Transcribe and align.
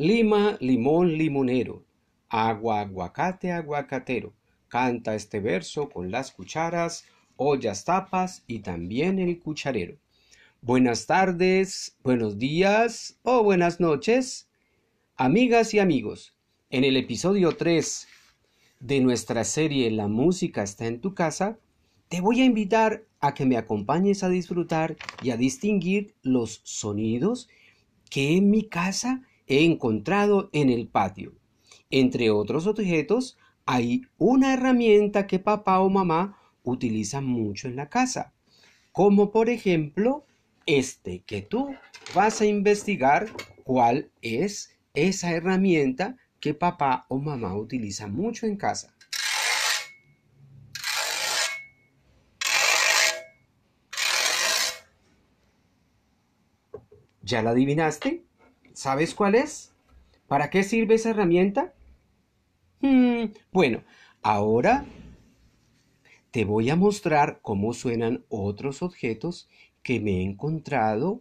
Lima, 0.00 0.56
limón, 0.62 1.18
limonero. 1.18 1.84
Agua, 2.30 2.80
aguacate, 2.80 3.52
aguacatero. 3.52 4.32
Canta 4.66 5.14
este 5.14 5.40
verso 5.40 5.90
con 5.90 6.10
las 6.10 6.32
cucharas, 6.32 7.04
ollas, 7.36 7.84
tapas 7.84 8.42
y 8.46 8.60
también 8.60 9.18
el 9.18 9.38
cucharero. 9.38 9.98
Buenas 10.62 11.04
tardes, 11.04 11.98
buenos 12.02 12.38
días 12.38 13.18
o 13.24 13.42
buenas 13.42 13.78
noches, 13.78 14.48
amigas 15.18 15.74
y 15.74 15.80
amigos. 15.80 16.34
En 16.70 16.84
el 16.84 16.96
episodio 16.96 17.54
3 17.54 18.08
de 18.80 19.00
nuestra 19.00 19.44
serie 19.44 19.90
La 19.90 20.08
música 20.08 20.62
está 20.62 20.86
en 20.86 21.02
tu 21.02 21.12
casa, 21.12 21.58
te 22.08 22.22
voy 22.22 22.40
a 22.40 22.46
invitar 22.46 23.04
a 23.20 23.34
que 23.34 23.44
me 23.44 23.58
acompañes 23.58 24.22
a 24.22 24.30
disfrutar 24.30 24.96
y 25.22 25.28
a 25.28 25.36
distinguir 25.36 26.14
los 26.22 26.62
sonidos 26.64 27.50
que 28.08 28.38
en 28.38 28.48
mi 28.48 28.62
casa 28.62 29.26
encontrado 29.58 30.48
en 30.52 30.70
el 30.70 30.88
patio. 30.88 31.34
Entre 31.90 32.30
otros 32.30 32.66
objetos, 32.66 33.36
hay 33.66 34.02
una 34.16 34.54
herramienta 34.54 35.26
que 35.26 35.38
papá 35.38 35.80
o 35.80 35.90
mamá 35.90 36.38
utilizan 36.62 37.24
mucho 37.24 37.68
en 37.68 37.76
la 37.76 37.88
casa, 37.88 38.32
como 38.92 39.30
por 39.32 39.48
ejemplo 39.48 40.24
este 40.66 41.20
que 41.20 41.42
tú 41.42 41.74
vas 42.14 42.40
a 42.40 42.46
investigar 42.46 43.28
cuál 43.64 44.10
es 44.22 44.78
esa 44.94 45.32
herramienta 45.32 46.16
que 46.38 46.54
papá 46.54 47.06
o 47.08 47.18
mamá 47.18 47.56
utilizan 47.56 48.14
mucho 48.14 48.46
en 48.46 48.56
casa. 48.56 48.94
¿Ya 57.22 57.42
la 57.42 57.50
adivinaste? 57.50 58.24
¿Sabes 58.80 59.14
cuál 59.14 59.34
es? 59.34 59.74
¿Para 60.26 60.48
qué 60.48 60.62
sirve 60.62 60.94
esa 60.94 61.10
herramienta? 61.10 61.74
Hmm, 62.80 63.24
bueno, 63.52 63.84
ahora 64.22 64.86
te 66.30 66.46
voy 66.46 66.70
a 66.70 66.76
mostrar 66.76 67.40
cómo 67.42 67.74
suenan 67.74 68.24
otros 68.30 68.80
objetos 68.80 69.50
que 69.82 70.00
me 70.00 70.12
he 70.12 70.22
encontrado 70.22 71.20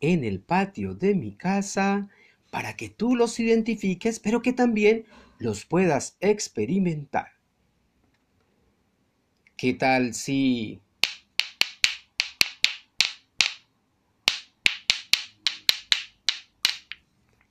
en 0.00 0.24
el 0.24 0.40
patio 0.40 0.96
de 0.96 1.14
mi 1.14 1.36
casa 1.36 2.08
para 2.50 2.74
que 2.74 2.88
tú 2.88 3.14
los 3.14 3.38
identifiques, 3.38 4.18
pero 4.18 4.42
que 4.42 4.52
también 4.52 5.04
los 5.38 5.66
puedas 5.66 6.16
experimentar. 6.18 7.28
¿Qué 9.56 9.72
tal 9.72 10.14
si 10.14 10.80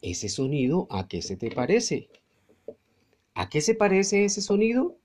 ese 0.01 0.29
sonido 0.29 0.87
a 0.89 1.07
qué 1.07 1.21
se 1.21 1.37
te 1.37 1.51
parece? 1.51 2.09
¿A 3.33 3.49
qué 3.49 3.61
se 3.61 3.75
parece 3.75 4.25
ese 4.25 4.41
sonido? 4.41 4.97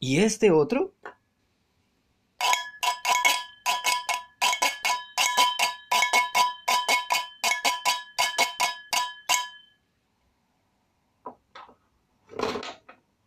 ¿Y 0.00 0.18
este 0.18 0.50
otro? 0.50 0.94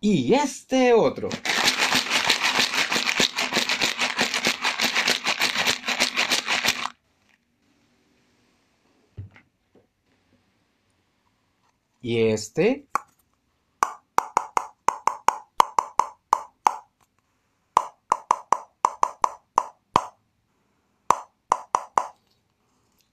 y 0.01 0.33
este 0.33 0.93
otro. 0.93 1.29
Y 12.01 12.19
este. 12.19 12.87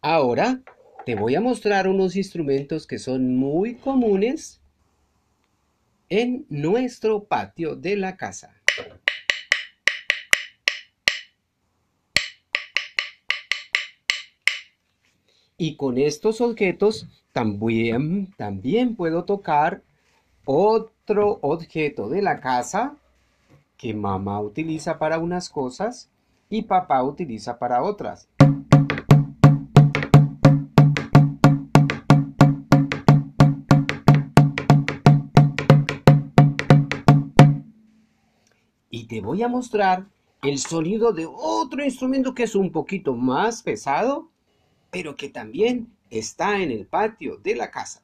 Ahora 0.01 0.63
te 1.05 1.17
voy 1.17 1.35
a 1.35 1.41
mostrar 1.41 1.89
unos 1.89 2.15
instrumentos 2.15 2.87
que 2.87 2.99
son 2.99 3.37
muy 3.37 3.75
comunes 3.75 4.61
en 6.09 6.47
nuestro 6.49 7.25
patio 7.25 7.75
de 7.75 7.97
la 7.97 8.17
casa. 8.17 8.55
Y 15.59 15.77
con 15.77 15.97
estos 15.97 16.41
objetos 16.41 17.07
también, 17.33 18.33
también 18.37 18.95
puedo 18.95 19.25
tocar 19.25 19.83
otro 20.45 21.39
objeto 21.41 22.09
de 22.09 22.23
la 22.23 22.41
casa 22.41 22.97
que 23.77 23.95
mamá 23.95 24.41
utiliza 24.41 24.99
para 24.99 25.19
unas 25.19 25.49
cosas 25.49 26.11
y 26.51 26.63
papá 26.63 27.03
utiliza 27.03 27.59
para 27.59 27.83
otras. 27.83 28.29
y 38.97 39.05
te 39.05 39.21
voy 39.21 39.43
a 39.43 39.49
mostrar 39.49 40.07
el 40.43 40.59
sonido 40.59 41.13
de 41.13 41.27
otro 41.27 41.85
instrumento 41.85 42.35
que 42.35 42.45
es 42.45 42.55
un 42.55 42.73
poquito 42.73 43.15
más 43.15 43.63
pesado, 43.63 44.31
pero 44.91 45.17
que 45.17 45.29
también 45.29 45.89
está 46.11 46.61
en 46.63 46.71
el 46.71 46.87
patio 46.87 47.37
de 47.37 47.57
la 47.57 47.71
casa. 47.71 48.03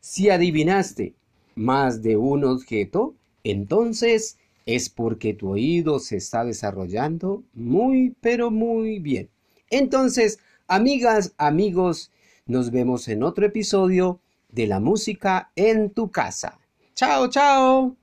Si 0.00 0.28
adivinaste 0.28 1.14
más 1.54 2.02
de 2.02 2.16
un 2.16 2.44
objeto, 2.44 3.14
entonces 3.44 4.38
es 4.66 4.88
porque 4.90 5.34
tu 5.34 5.50
oído 5.50 5.98
se 5.98 6.16
está 6.16 6.44
desarrollando 6.44 7.42
muy, 7.54 8.14
pero 8.20 8.50
muy 8.50 8.98
bien. 8.98 9.30
Entonces, 9.70 10.38
amigas, 10.68 11.34
amigos, 11.38 12.10
nos 12.46 12.70
vemos 12.70 13.08
en 13.08 13.22
otro 13.22 13.46
episodio 13.46 14.20
de 14.50 14.66
la 14.66 14.80
música 14.80 15.50
en 15.56 15.90
tu 15.90 16.10
casa. 16.10 16.58
Chao, 16.94 17.28
chao. 17.28 18.01